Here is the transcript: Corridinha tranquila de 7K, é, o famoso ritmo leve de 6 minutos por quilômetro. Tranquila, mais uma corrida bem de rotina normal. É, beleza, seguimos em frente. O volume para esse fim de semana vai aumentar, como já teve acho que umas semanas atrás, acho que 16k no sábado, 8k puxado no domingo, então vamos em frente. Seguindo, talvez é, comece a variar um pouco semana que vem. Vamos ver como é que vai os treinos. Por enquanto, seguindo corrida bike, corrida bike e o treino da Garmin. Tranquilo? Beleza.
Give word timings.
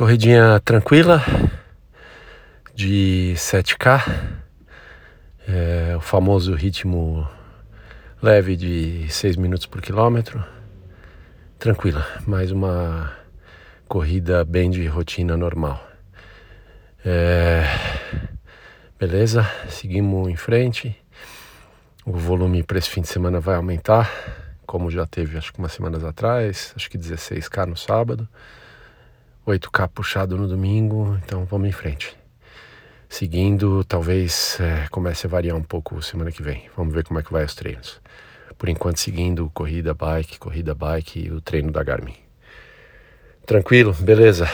Corridinha 0.00 0.58
tranquila 0.60 1.22
de 2.74 3.34
7K, 3.36 4.02
é, 5.46 5.94
o 5.94 6.00
famoso 6.00 6.54
ritmo 6.54 7.28
leve 8.22 8.56
de 8.56 9.06
6 9.10 9.36
minutos 9.36 9.66
por 9.66 9.82
quilômetro. 9.82 10.42
Tranquila, 11.58 12.06
mais 12.26 12.50
uma 12.50 13.12
corrida 13.86 14.42
bem 14.42 14.70
de 14.70 14.86
rotina 14.86 15.36
normal. 15.36 15.86
É, 17.04 17.66
beleza, 18.98 19.46
seguimos 19.68 20.30
em 20.30 20.36
frente. 20.36 20.96
O 22.06 22.12
volume 22.12 22.62
para 22.62 22.78
esse 22.78 22.88
fim 22.88 23.02
de 23.02 23.08
semana 23.08 23.38
vai 23.38 23.56
aumentar, 23.56 24.10
como 24.64 24.90
já 24.90 25.04
teve 25.04 25.36
acho 25.36 25.52
que 25.52 25.58
umas 25.58 25.72
semanas 25.72 26.02
atrás, 26.02 26.72
acho 26.74 26.88
que 26.88 26.96
16k 26.96 27.66
no 27.66 27.76
sábado, 27.76 28.26
8k 29.50 29.88
puxado 29.88 30.36
no 30.36 30.46
domingo, 30.46 31.18
então 31.24 31.44
vamos 31.44 31.68
em 31.68 31.72
frente. 31.72 32.16
Seguindo, 33.08 33.82
talvez 33.84 34.58
é, 34.60 34.86
comece 34.88 35.26
a 35.26 35.30
variar 35.30 35.56
um 35.56 35.62
pouco 35.62 36.00
semana 36.00 36.30
que 36.30 36.42
vem. 36.42 36.70
Vamos 36.76 36.94
ver 36.94 37.04
como 37.04 37.18
é 37.18 37.22
que 37.22 37.32
vai 37.32 37.44
os 37.44 37.54
treinos. 37.54 38.00
Por 38.56 38.68
enquanto, 38.68 38.98
seguindo 38.98 39.50
corrida 39.52 39.92
bike, 39.92 40.38
corrida 40.38 40.74
bike 40.74 41.26
e 41.26 41.30
o 41.30 41.40
treino 41.40 41.72
da 41.72 41.82
Garmin. 41.82 42.14
Tranquilo? 43.44 43.92
Beleza. 43.94 44.48